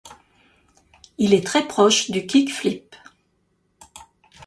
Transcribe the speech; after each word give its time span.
Il 1.19 1.31
est 1.35 1.45
très 1.45 1.67
proche 1.67 2.09
du 2.09 2.25
kickflip. 2.25 2.95